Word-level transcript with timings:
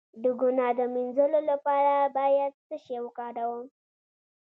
د 0.23 0.23
ګناه 0.41 0.73
د 0.79 0.81
مینځلو 0.93 1.39
لپاره 1.51 1.93
باید 2.17 2.51
څه 2.67 2.75
شی 2.83 2.97
وکاروم؟ 3.05 3.65